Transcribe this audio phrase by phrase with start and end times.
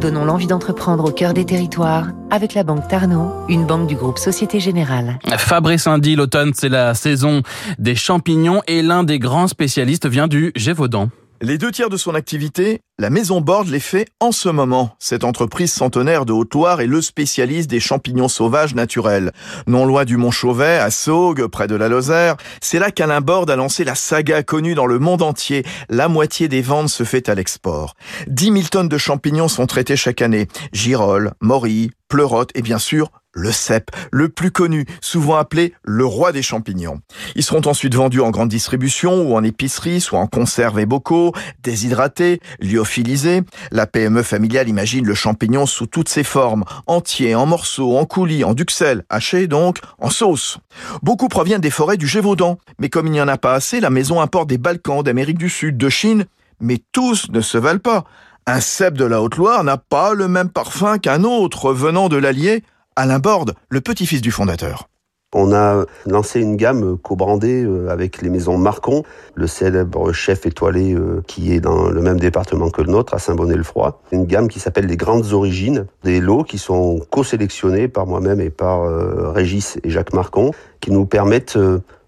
[0.00, 4.16] Donnons l'envie d'entreprendre au cœur des territoires avec la Banque Tarno, une banque du groupe
[4.16, 5.18] Société Générale.
[5.36, 7.42] Fabrice Indy, l'automne, c'est la saison
[7.78, 11.10] des champignons et l'un des grands spécialistes vient du Gévaudan.
[11.42, 14.94] Les deux tiers de son activité, la Maison Borde les fait en ce moment.
[14.98, 19.32] Cette entreprise centenaire de Haute-Loire est le spécialiste des champignons sauvages naturels.
[19.66, 23.50] Non loin du Mont Chauvet, à Saugues, près de la Lozère, c'est là qu'Alain Borde
[23.50, 25.64] a lancé la saga connue dans le monde entier.
[25.88, 27.94] La moitié des ventes se fait à l'export.
[28.26, 30.46] 10 000 tonnes de champignons sont traités chaque année.
[30.74, 36.32] Girolles, morilles, pleurotes et bien sûr le cèpe, le plus connu, souvent appelé le roi
[36.32, 37.00] des champignons.
[37.36, 41.32] Ils seront ensuite vendus en grande distribution ou en épicerie, soit en conserve et bocaux,
[41.62, 43.42] déshydratés, lyophilisés.
[43.70, 48.44] La PME familiale imagine le champignon sous toutes ses formes, entier, en morceaux, en coulis,
[48.44, 50.58] en duxelles, haché donc, en sauce.
[51.02, 53.90] Beaucoup proviennent des forêts du Gévaudan, mais comme il n'y en a pas assez, la
[53.90, 56.24] maison importe des Balkans, d'Amérique du Sud, de Chine,
[56.60, 58.04] mais tous ne se valent pas.
[58.46, 62.64] Un cèpe de la Haute-Loire n'a pas le même parfum qu'un autre venant de l'Allier
[62.96, 64.88] Alain Borde, le petit-fils du fondateur.
[65.32, 69.04] On a lancé une gamme co-brandée euh, avec les maisons Marcon,
[69.36, 73.20] le célèbre chef étoilé euh, qui est dans le même département que le nôtre, à
[73.20, 74.02] Saint-Bonnet-le-Froid.
[74.10, 78.50] Une gamme qui s'appelle les Grandes Origines, des lots qui sont co-sélectionnés par moi-même et
[78.50, 81.58] par euh, Régis et Jacques Marcon, qui nous permettent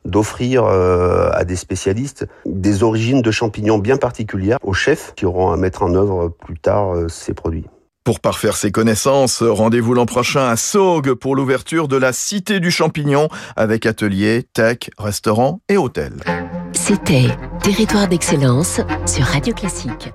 [0.05, 5.57] d'offrir à des spécialistes des origines de champignons bien particulières aux chefs qui auront à
[5.57, 7.67] mettre en œuvre plus tard ces produits.
[8.05, 12.73] Pour parfaire ses connaissances, rendez-vous l'an prochain à Saugues pour l'ouverture de la Cité du
[12.73, 16.15] Champignon avec atelier, tech, restaurant et hôtel.
[16.73, 17.29] C'était
[17.63, 20.13] Territoire d'excellence sur Radio Classique.